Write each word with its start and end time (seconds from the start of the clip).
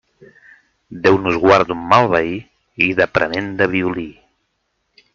Déu 1.03 1.19
nos 1.25 1.37
guard 1.43 1.69
d'un 1.73 1.85
mal 1.93 2.11
veí, 2.15 2.33
i 2.89 2.91
d'aprenent 3.01 3.55
de 3.61 3.73
violí. 3.79 4.11